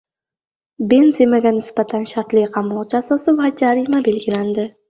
[0.93, 4.71] Benzemaga nisbatan shartli qamoq jazosi va jarima belgilandi